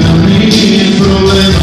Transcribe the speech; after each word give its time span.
no 0.00 0.12
mi 0.16 0.50
problema. 0.98 1.62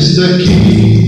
is 0.00 0.16
the 0.16 0.44
King. 0.44 0.99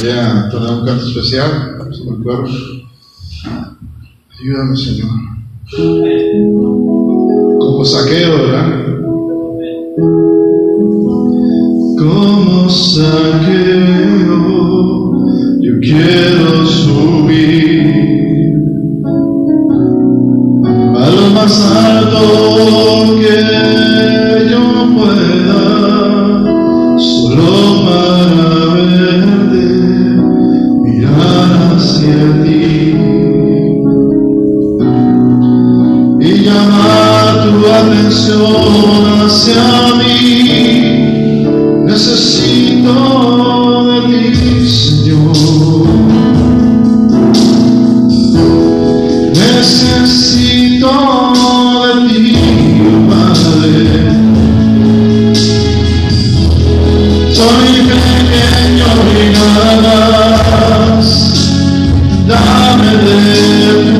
Quería 0.00 0.48
poner 0.52 0.70
un 0.70 0.84
canto 0.86 1.06
especial, 1.06 1.76
sobre 1.90 2.18
el 2.18 2.22
cuerpo. 2.22 2.48
Ayúdame, 4.40 4.76
Señor. 4.76 5.10
Como 7.58 7.84
saqueo, 7.84 8.38
¿verdad? 8.38 8.66
Como 11.98 12.70
saqueo, 12.70 14.28
yo 15.62 15.80
quiero. 15.80 16.37
Dominus. 62.28 63.97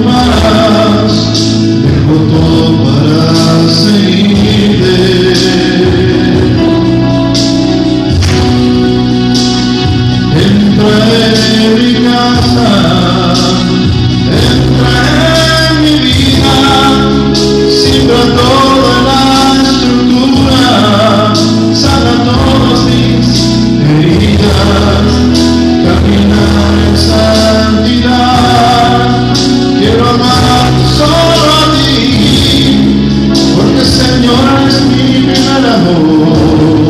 Thank 36.39 36.83
you. 36.83 36.88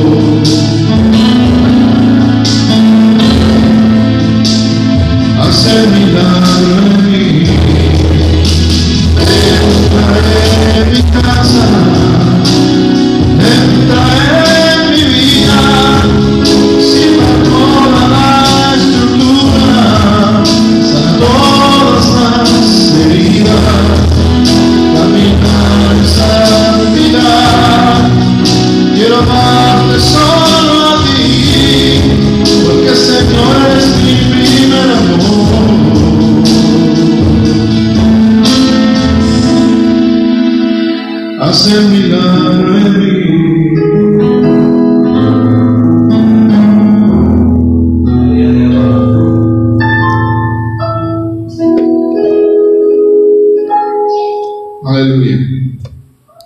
sempre 41.68 42.06
irá 42.06 42.27